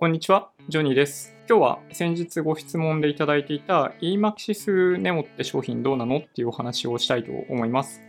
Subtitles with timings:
[0.00, 1.34] こんにちは、ジョニーです。
[1.48, 8.00] 今日は先日ご質問でいただいていた eMaxis Neo って商品どうなのっていうお話をしたいと思います。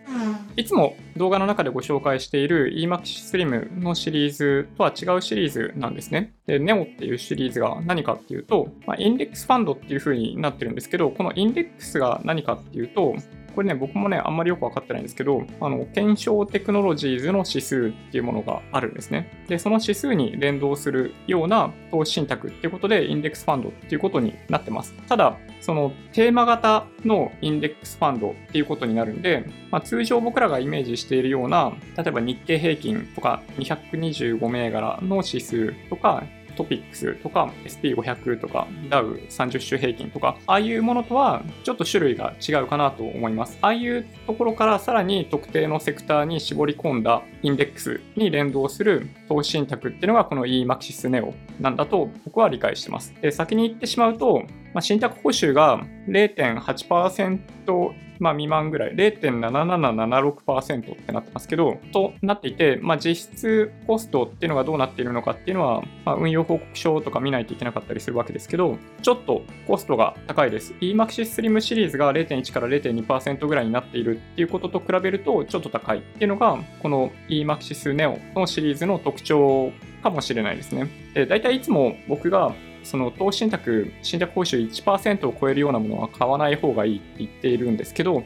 [0.56, 6.36] いつも動画の中でご紹介している eMaxis Slim のシリーズとは違うシリーズなんですね。
[6.46, 13.16] で、Neo っていうシリーズが何かっていうと、まあ、インデックスファンドっていう風になってるんですけど、このインデックスが何かっていうと、
[13.60, 19.44] これね、僕もね、あんまりよくわかってないんですけど、あの、検証テクノロジーズの指数っていうものがあるんですね。
[19.50, 24.94] で、その指数に連動するような投資信託っていうことで、インデックスファンドっていうことになってます。
[25.10, 36.24] ただ、そのテーマ型のインデックスファンドっていうことになるんで、まあ、通常僕らがイメージしているような、例えば日経平均とか225銘柄の指数とか、
[36.60, 43.58] トピックスとか SP500 とかダウ30種平均とか、ああいうものとはちょっと種類が違うかなと思います。
[43.62, 53.16] ああいうところからさらに特定のセクターに絞り込んだインデックスに連動する投資信託っていうのがこの eMaxis Neo なんだと僕は理解してます。
[53.22, 57.40] で先に言ってしまうと、まあ、信託報酬が0.8%
[58.20, 70.74] まあ、未満ぐらい、0.7776%ってなってますけど、となっていて、まあ、実質コストっていうのがどうなっているのかっていうのは、まあ、運用報告書とか見ないといけなかったりするわけですけど、ちょっとコストが高いです。
[70.82, 79.72] eMaxis Slim シリーズが0.1から0.2%ぐらいになっているっていうことと比べると、ちょっと高いっていうのが、この eMaxis Neo のシリーズの特徴
[80.04, 80.88] かもしれないですね。
[81.14, 88.24] で、大体いつも僕がその投資信託、信託報酬1%を超えるようなものは買わない方がいいって言っているんですけど、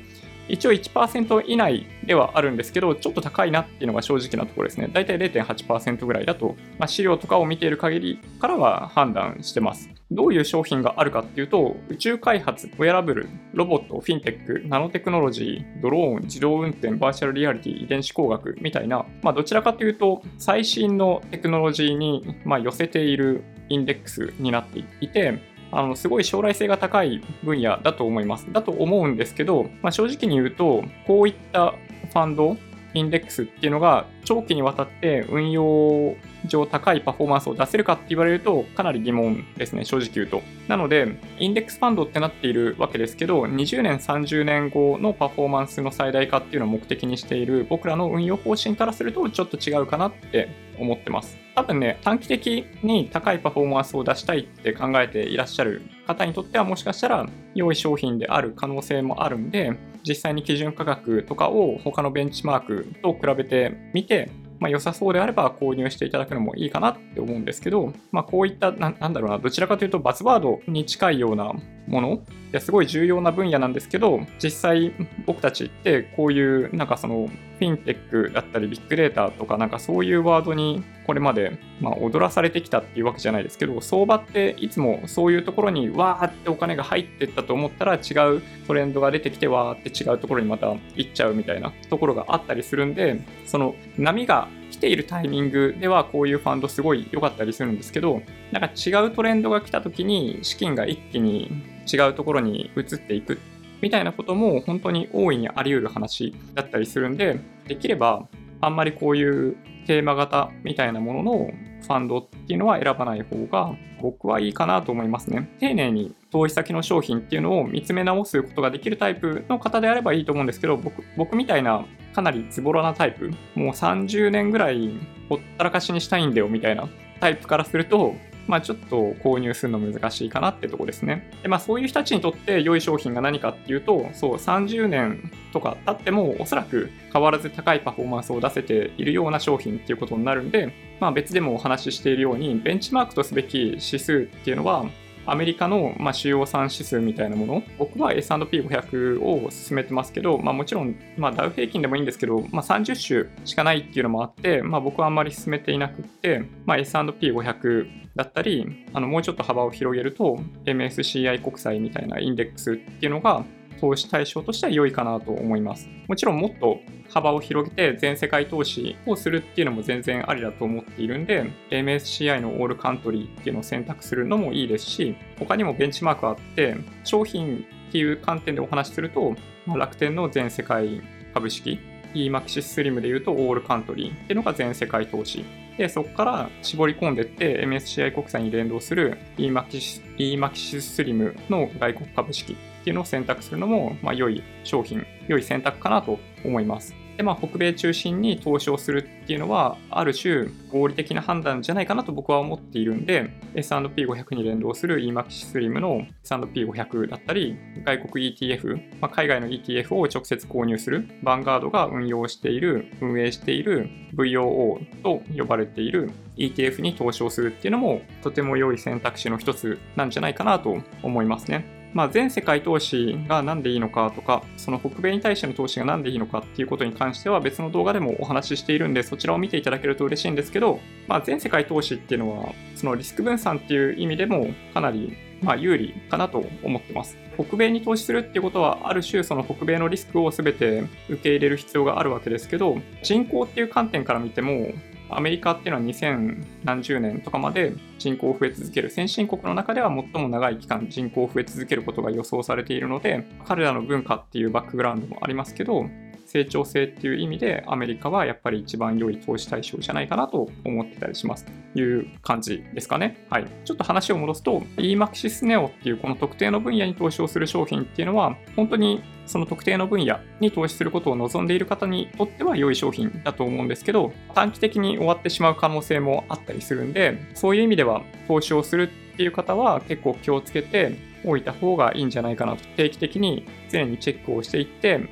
[0.49, 4.89] 一応1%以内ではあるんですけど、ちょっと高いなっていうのが正直なところですね。
[4.91, 9.89] だいたい0.8%ぐらいだと、まあ、資料とかを見ている限りからは判断してます。
[10.11, 23.43] どういう商品があるかっていうと、宇宙開発、ウェアラブル、ロボット、フィンテック、ナノテクノロジー、ドローン、自動運転、バーチャルリアリティ、遺伝子工学みたいな、まあ、どちらかというと、最新のテクノロジーに、まあ、寄せている
[23.73, 25.39] インデックスになっていて、
[25.71, 28.47] あのすごい将来性が高い分野だと思います。
[28.51, 32.57] だと思うんですけど、まあ、正直に言うと、こういったファンド、
[32.93, 36.15] インデックスっていうのが長期にわたって運用
[36.45, 40.41] 上高いパフォーマンスを出せるかって言われるとかなり疑問ですね、正直言うと。
[40.67, 50.49] なので、インデックスファンドってなっているわけですけど、20年、30年後のパフォーマンスの最大化っていうのを目的にしている僕らの運用方針からするとちょっと違うかなって
[50.79, 51.37] 思ってます。
[51.55, 59.73] 多分ね、短期的に高いパフォーマンスを出したいって考えていらっしゃる方にとってはもしかしたら良い商品である可能性もあるんで、
[60.07, 71.53] 実際に基準価格とかを他のベンチマークと比べてみて、まあ、良さそうであれば購入していただくのもいいかなって思うんですけど、まあ、こういったな、なんだろうな、どちらかというとバズワードに近いような
[71.93, 72.19] もの、い
[72.51, 74.93] やすごい重要な分野なんですけど、実際
[75.25, 94.47] 僕たちってこういうなんかそのフィンテックだったりビッグデータとかなんかそういうワードにこれまでまあ踊らされてきたっていうわけじゃないですけど、相場っていつもそういうところにわーってお金が入ってったと思ったら違うトレンドが出てきてわーって違うところにまた行っちゃうみたいなところがあったりするんで、その波が
[94.83, 98.21] ているタイミングではこういうファンドすごい良かったりするんですけど、
[98.51, 101.49] なんか違うトレンドが来た時に資金が一気に
[101.91, 103.39] 違うところに移っていく
[103.81, 108.27] みたいなことも本当に大いにあり得る話だったりするんで、できれば
[108.59, 109.55] あんまりこういう
[109.87, 111.51] テーマ型みたいなものの
[111.83, 115.49] ファンドっていうのは選ばない方が僕はいいかなと思いますね。
[115.59, 124.91] 丁寧に投資先の商品っていうのを見つめ直すことができるタイプの方であればいいと思うんですけど、僕僕みたいなかなりズボラなタイプ、もう30年ぐらい
[125.29, 126.89] ほったらかしにしたいんだよみたいな
[127.19, 128.15] タイプからすると、
[128.47, 131.29] まあちょっと購入するの難しいかなってとこですね。
[131.41, 144.85] で、まあそういう人たちにとって良い商品が何かっていうと、そう30年とか経ってもおそらく変わらず高いパフォーマンスを出せているような商品っていうことになるんで、まあ別でもお話ししているように、ベンチマークとすべき指数っていうのは、
[145.25, 163.43] アメリカの、まあ、主要産指数みたいなもの、僕は S&P500 を進めてますけど、まあ、もちろん、まあ、ダウ平均でもいいんですけど、まあ、30種しかないっていうのもあって、まあ、僕はあんまり進めていなくって、まあ、S&P500 だったり、あのもうちょっと幅を広げると、MSCI 国債みたいなインデックスっていうのが、
[163.83, 165.89] 投資対象としては良いかなと思います。
[166.07, 179.35] もちろんもっと幅を広げて全世界投資をするっていうのも全然ありだと思っているんで、MSCI のオールカントリーっていうのを選択するのもいいですし、他にもベンチマークあって、商品っていう観点でお話しすると、
[179.65, 181.01] ま、楽天の全世界
[181.33, 181.77] 株式、
[182.13, 185.45] eMaxis Slim で言うとオールカントリーっていうのが全世界投資。
[185.77, 197.02] で、そこから絞り込んでって MSCI 国債に連動する eMaxis Slim の外国株式っていうのを選択するのも、まあ、良い商品、良い選択かなと思います。
[197.17, 207.55] で、まあ、北米中心に投資をするっていうのは、ある種合理的な判断じゃないかなと僕は思っているんで、S&P500 に連動する EMAX スリムの S&P500 だったり、
[207.85, 221.82] 外国 ETF、まあ、海外の ETF を直接購入する、バンガードが運用している、運営している VOO と呼ばれている ETF に投資をするっていうのも、とても良い選択肢の一つなんじゃないかなと思いますね。
[221.93, 237.17] まあ、全世界投資が何でいいのかとか、その北米に対しての投資が何でいいのかっていうことに関しては別の動画でもお話ししているんで、そちらを見ていただけると嬉しいんですけど、まあ、全世界投資っていうのは、そのリスク分散っていう意味でもかなりまあ有利かなと思ってます。
[237.35, 244.71] 北米に投資するっていうことは、ある種その北米のリスクを全て受け入れる必要があるわけですけど、人口っていう観点から見ても、
[245.17, 248.89] アメリカっていうのは2000何十年とかまで人口増え続ける。
[248.89, 255.85] 先進国の中では最も長い期間人口増え続けることが予想されているので彼らの文化っていうバックグラウンドもありますけど
[256.25, 261.45] 成長性っていう意味でアメリカはやっぱり一番良い投資対象じゃないかなと思ってたりします。
[261.75, 263.25] いう感じですかね。
[263.29, 263.45] はい。
[263.65, 285.07] ちょっと話を戻すと EMAXIS NEO っていうこの特定の分野に投資をする商品っていうのは本当にその特定の分野に投資することを望んでいる方にとっては良い商品だと思うんですけど短期的に終わってしまう可能性もあったりするんでそういう意味では投資をするっていう方は結構気をつけておいた方がいいんじゃないかなと定期的に常にチェックをしていって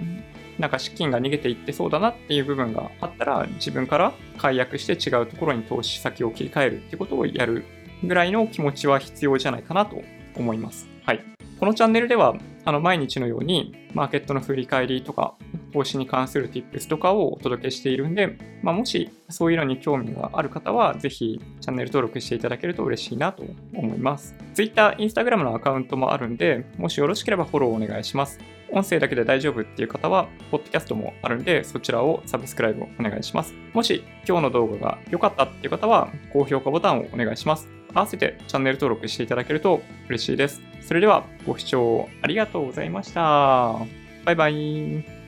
[0.62, 7.66] なんか資金が逃げていってそうだなっていう部分があったら自分から解約して違うところに投資先を切り替えるっていうことをやる
[8.04, 10.04] ぐらいの気持ちは必要じゃないかなと
[10.36, 10.88] 思います。
[11.04, 11.24] はい。
[11.60, 15.34] このチャンネルではあの毎日のようにマーケットの振り返りとか
[15.74, 24.36] 投資に関する Tips とかをお届けしているんで、まあ、もしそういうのに興味がある方はぜひチャンネル登録していただけると嬉しいなと思います。
[24.54, 28.40] Twitter、Instagram のアカウントもあるんで、もしよろしければフォローお願いします。
[28.74, 33.54] 音声だけで大丈夫っていう方は、ポッドキャストもあるんで、そちらをサブスクライブお願いします。
[33.74, 37.68] もし今日の動画が良かったっていう方は、高評価ボタンをお願いします。
[37.94, 40.62] 合わせてチャンネル登録していただけると嬉しいです。
[40.82, 43.78] それではご視聴ありがとうございました。
[44.26, 45.21] バイバイ。